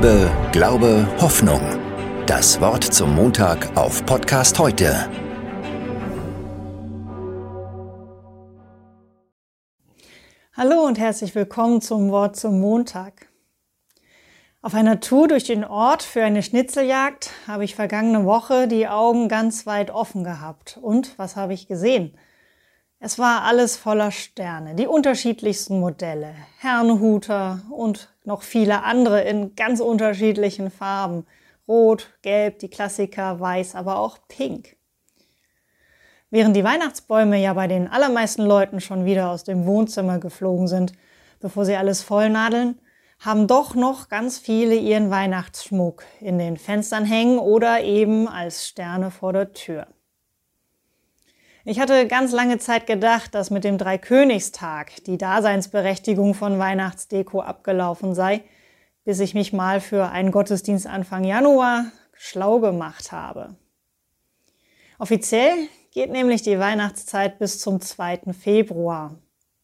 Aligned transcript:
Liebe, 0.00 0.30
Glaube, 0.52 1.08
Hoffnung. 1.20 1.60
Das 2.26 2.60
Wort 2.60 2.84
zum 2.84 3.16
Montag 3.16 3.76
auf 3.76 4.06
Podcast 4.06 4.56
heute. 4.60 4.94
Hallo 10.56 10.86
und 10.86 11.00
herzlich 11.00 11.34
willkommen 11.34 11.80
zum 11.80 12.12
Wort 12.12 12.36
zum 12.36 12.60
Montag. 12.60 13.26
Auf 14.62 14.74
einer 14.74 15.00
Tour 15.00 15.26
durch 15.26 15.42
den 15.42 15.64
Ort 15.64 16.04
für 16.04 16.22
eine 16.22 16.44
Schnitzeljagd 16.44 17.32
habe 17.48 17.64
ich 17.64 17.74
vergangene 17.74 18.24
Woche 18.24 18.68
die 18.68 18.86
Augen 18.86 19.28
ganz 19.28 19.66
weit 19.66 19.90
offen 19.90 20.22
gehabt. 20.22 20.78
Und 20.80 21.18
was 21.18 21.34
habe 21.34 21.54
ich 21.54 21.66
gesehen? 21.66 22.16
Es 23.00 23.16
war 23.16 23.42
alles 23.42 23.76
voller 23.76 24.10
Sterne, 24.10 24.74
die 24.74 24.88
unterschiedlichsten 24.88 25.78
Modelle, 25.78 26.34
Herrenhuter 26.58 27.62
und 27.70 28.12
noch 28.24 28.42
viele 28.42 28.82
andere 28.82 29.22
in 29.22 29.54
ganz 29.54 29.78
unterschiedlichen 29.78 30.68
Farben. 30.68 31.24
Rot, 31.68 32.12
Gelb, 32.22 32.58
die 32.58 32.68
Klassiker, 32.68 33.38
Weiß, 33.38 33.76
aber 33.76 34.00
auch 34.00 34.18
Pink. 34.26 34.76
Während 36.30 36.56
die 36.56 36.64
Weihnachtsbäume 36.64 37.40
ja 37.40 37.54
bei 37.54 37.68
den 37.68 37.86
allermeisten 37.86 38.42
Leuten 38.42 38.80
schon 38.80 39.04
wieder 39.04 39.30
aus 39.30 39.44
dem 39.44 39.64
Wohnzimmer 39.64 40.18
geflogen 40.18 40.66
sind, 40.66 40.92
bevor 41.38 41.64
sie 41.64 41.76
alles 41.76 42.02
vollnadeln, 42.02 42.80
haben 43.20 43.46
doch 43.46 43.76
noch 43.76 44.08
ganz 44.08 44.38
viele 44.38 44.74
ihren 44.74 45.10
Weihnachtsschmuck 45.10 46.02
in 46.20 46.38
den 46.38 46.56
Fenstern 46.56 47.04
hängen 47.04 47.38
oder 47.38 47.80
eben 47.80 48.26
als 48.26 48.66
Sterne 48.66 49.12
vor 49.12 49.32
der 49.32 49.52
Tür. 49.52 49.86
Ich 51.70 51.80
hatte 51.80 52.06
ganz 52.06 52.32
lange 52.32 52.56
Zeit 52.56 52.86
gedacht, 52.86 53.34
dass 53.34 53.50
mit 53.50 53.62
dem 53.62 53.76
Dreikönigstag 53.76 55.04
die 55.04 55.18
Daseinsberechtigung 55.18 56.32
von 56.32 56.58
Weihnachtsdeko 56.58 57.42
abgelaufen 57.42 58.14
sei, 58.14 58.42
bis 59.04 59.20
ich 59.20 59.34
mich 59.34 59.52
mal 59.52 59.82
für 59.82 60.08
einen 60.08 60.32
Gottesdienst 60.32 60.86
Anfang 60.86 61.24
Januar 61.24 61.92
schlau 62.14 62.60
gemacht 62.60 63.12
habe. 63.12 63.54
Offiziell 64.98 65.52
geht 65.90 66.10
nämlich 66.10 66.40
die 66.40 66.58
Weihnachtszeit 66.58 67.38
bis 67.38 67.60
zum 67.60 67.82
2. 67.82 68.32
Februar, 68.32 69.16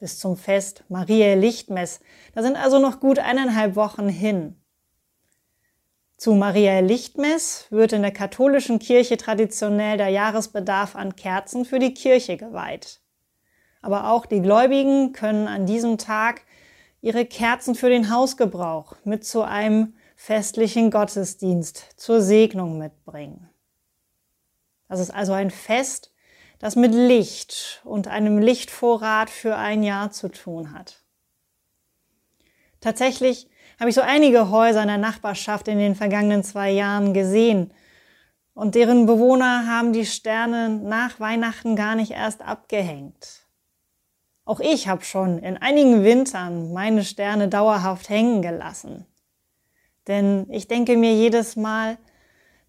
bis 0.00 0.18
zum 0.18 0.36
Fest 0.36 0.82
Mariä 0.88 1.36
Lichtmess. 1.36 2.00
Da 2.34 2.42
sind 2.42 2.56
also 2.56 2.80
noch 2.80 2.98
gut 2.98 3.20
eineinhalb 3.20 3.76
Wochen 3.76 4.08
hin. 4.08 4.60
Zu 6.22 6.34
Maria 6.34 6.78
Lichtmess 6.78 7.66
wird 7.70 7.92
in 7.92 8.02
der 8.02 8.12
katholischen 8.12 8.78
Kirche 8.78 9.16
traditionell 9.16 9.96
der 9.96 10.10
Jahresbedarf 10.10 10.94
an 10.94 11.16
Kerzen 11.16 11.64
für 11.64 11.80
die 11.80 11.94
Kirche 11.94 12.36
geweiht. 12.36 13.00
Aber 13.80 14.08
auch 14.08 14.24
die 14.24 14.40
Gläubigen 14.40 15.12
können 15.12 15.48
an 15.48 15.66
diesem 15.66 15.98
Tag 15.98 16.42
ihre 17.00 17.26
Kerzen 17.26 17.74
für 17.74 17.88
den 17.88 18.08
Hausgebrauch 18.08 18.94
mit 19.02 19.24
zu 19.24 19.42
einem 19.42 19.94
festlichen 20.14 20.92
Gottesdienst 20.92 21.94
zur 21.96 22.22
Segnung 22.22 22.78
mitbringen. 22.78 23.50
Das 24.88 25.00
ist 25.00 25.10
also 25.10 25.32
ein 25.32 25.50
Fest, 25.50 26.14
das 26.60 26.76
mit 26.76 26.94
Licht 26.94 27.82
und 27.82 28.06
einem 28.06 28.38
Lichtvorrat 28.38 29.28
für 29.28 29.56
ein 29.56 29.82
Jahr 29.82 30.12
zu 30.12 30.28
tun 30.28 30.72
hat. 30.72 31.02
Tatsächlich 32.82 33.48
habe 33.80 33.88
ich 33.88 33.94
so 33.94 34.02
einige 34.02 34.50
Häuser 34.50 34.82
in 34.82 34.88
der 34.88 34.98
Nachbarschaft 34.98 35.68
in 35.68 35.78
den 35.78 35.94
vergangenen 35.94 36.44
zwei 36.44 36.70
Jahren 36.70 37.14
gesehen. 37.14 37.72
Und 38.54 38.74
deren 38.74 39.06
Bewohner 39.06 39.66
haben 39.66 39.94
die 39.94 40.04
Sterne 40.04 40.68
nach 40.68 41.18
Weihnachten 41.18 41.74
gar 41.74 41.94
nicht 41.94 42.10
erst 42.10 42.42
abgehängt. 42.42 43.46
Auch 44.44 44.60
ich 44.60 44.88
habe 44.88 45.04
schon 45.04 45.38
in 45.38 45.56
einigen 45.56 46.04
Wintern 46.04 46.72
meine 46.72 47.04
Sterne 47.04 47.48
dauerhaft 47.48 48.08
hängen 48.08 48.42
gelassen. 48.42 49.06
Denn 50.08 50.46
ich 50.50 50.66
denke 50.66 50.96
mir 50.96 51.14
jedes 51.14 51.54
Mal, 51.54 51.96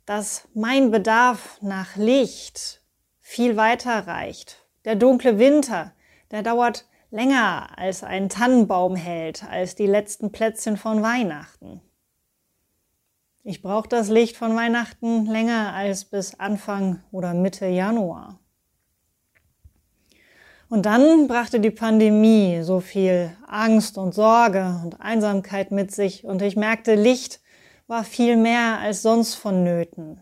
dass 0.05 0.47
mein 0.53 0.91
Bedarf 0.91 1.57
nach 1.61 1.95
Licht 1.95 2.81
viel 3.19 3.57
weiter 3.57 4.05
reicht. 4.05 4.63
Der 4.85 4.95
dunkle 4.95 5.39
Winter, 5.39 5.93
der 6.29 6.43
dauert 6.43 6.85
länger 7.13 7.77
als 7.77 8.03
ein 8.03 8.27
Tannenbaum 8.27 8.95
hält, 8.95 9.43
als 9.43 9.75
die 9.75 9.85
letzten 9.85 10.31
Plätzchen 10.31 10.77
von 10.77 11.03
Weihnachten. 11.03 11.79
Ich 13.43 13.61
brauche 13.61 13.87
das 13.87 14.09
Licht 14.09 14.35
von 14.35 14.55
Weihnachten 14.55 15.27
länger 15.27 15.73
als 15.73 16.05
bis 16.05 16.39
Anfang 16.39 17.03
oder 17.11 17.35
Mitte 17.35 17.67
Januar. 17.67 18.39
Und 20.69 20.87
dann 20.87 21.27
brachte 21.27 21.59
die 21.59 21.69
Pandemie 21.69 22.63
so 22.63 22.79
viel 22.79 23.37
Angst 23.45 23.99
und 23.99 24.15
Sorge 24.15 24.81
und 24.83 24.99
Einsamkeit 24.99 25.69
mit 25.69 25.91
sich 25.91 26.25
und 26.25 26.41
ich 26.41 26.55
merkte, 26.55 26.95
Licht 26.95 27.41
war 27.85 28.03
viel 28.03 28.37
mehr 28.37 28.79
als 28.79 29.03
sonst 29.03 29.35
vonnöten. 29.35 30.19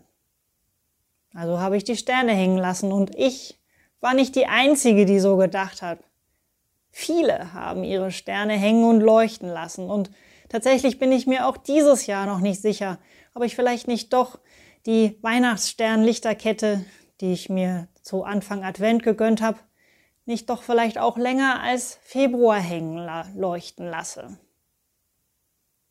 Also 1.32 1.58
habe 1.58 1.78
ich 1.78 1.84
die 1.84 1.96
Sterne 1.96 2.32
hängen 2.32 2.58
lassen 2.58 2.92
und 2.92 3.14
ich 3.14 3.58
war 4.00 4.12
nicht 4.12 4.36
die 4.36 4.46
Einzige, 4.46 5.06
die 5.06 5.20
so 5.20 5.38
gedacht 5.38 5.80
hat. 5.80 6.00
Viele 6.92 7.54
haben 7.54 7.84
ihre 7.84 8.12
Sterne 8.12 8.52
hängen 8.52 8.84
und 8.84 9.00
leuchten 9.00 9.48
lassen. 9.48 9.90
Und 9.90 10.10
tatsächlich 10.50 10.98
bin 10.98 11.10
ich 11.10 11.26
mir 11.26 11.48
auch 11.48 11.56
dieses 11.56 12.06
Jahr 12.06 12.26
noch 12.26 12.40
nicht 12.40 12.60
sicher, 12.60 12.98
ob 13.34 13.42
ich 13.42 13.56
vielleicht 13.56 13.88
nicht 13.88 14.12
doch 14.12 14.38
die 14.84 15.18
Weihnachtssternlichterkette, 15.22 16.84
die 17.20 17.32
ich 17.32 17.48
mir 17.48 17.88
zu 18.02 18.24
Anfang 18.24 18.62
Advent 18.62 19.02
gegönnt 19.02 19.40
habe, 19.40 19.58
nicht 20.26 20.50
doch 20.50 20.62
vielleicht 20.62 20.98
auch 20.98 21.16
länger 21.16 21.62
als 21.62 21.98
Februar 22.02 22.60
hängen 22.60 23.08
leuchten 23.34 23.86
lasse. 23.86 24.38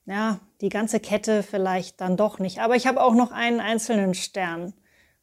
Ja, 0.05 0.39
die 0.61 0.69
ganze 0.69 0.99
Kette 0.99 1.41
vielleicht 1.41 1.99
dann 1.99 2.15
doch 2.15 2.39
nicht. 2.39 2.59
Aber 2.59 2.75
ich 2.75 2.85
habe 2.85 3.01
auch 3.01 3.13
noch 3.13 3.31
einen 3.31 3.59
einzelnen 3.59 4.13
Stern. 4.13 4.73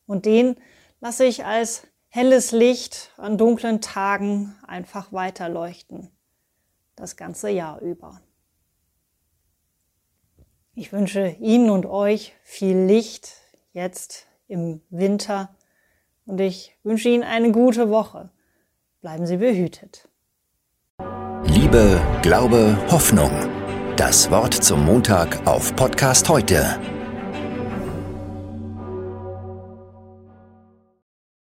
Und 0.07 0.25
den 0.25 0.57
lasse 1.01 1.25
ich 1.25 1.45
als 1.45 1.87
helles 2.09 2.53
Licht 2.53 3.13
an 3.17 3.39
dunklen 3.39 3.81
Tagen 3.81 4.57
einfach 4.67 5.13
weiterleuchten. 5.13 6.11
Das 6.97 7.17
ganze 7.17 7.51
Jahr 7.51 7.81
über. 7.81 8.21
Ich 10.75 10.93
wünsche 10.93 11.37
Ihnen 11.41 11.71
und 11.71 11.87
euch 11.87 12.35
viel 12.43 12.77
Licht 12.77 13.33
jetzt 13.73 14.27
im 14.47 14.81
Winter 14.91 15.55
und 16.25 16.41
ich 16.41 16.77
wünsche 16.83 17.09
Ihnen 17.09 17.25
eine 17.25 17.53
gute 17.53 17.91
Woche. 17.91 18.31
Bleiben 19.01 19.27
Sie 19.27 19.37
behütet. 19.37 20.09
Liebe, 21.45 22.01
Glaube, 22.23 22.77
Hoffnung. 22.91 23.31
Das 23.97 24.31
Wort 24.31 24.55
zum 24.55 24.85
Montag 24.85 25.47
auf 25.47 25.75
Podcast 25.75 26.29
heute 26.29 26.79